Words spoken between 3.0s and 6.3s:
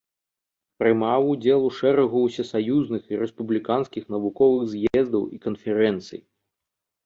і рэспубліканскіх навуковых з'ездаў і канферэнцый.